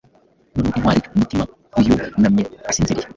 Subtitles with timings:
[0.53, 1.43] Noneho intwari-umutima
[1.79, 3.07] wyunamye asinziriye